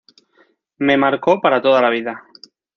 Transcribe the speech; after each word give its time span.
Me 0.79 0.97
marcó 0.97 1.39
para 1.41 1.61
toda 1.61 1.79
la 1.79 1.91
vida. 1.91 2.23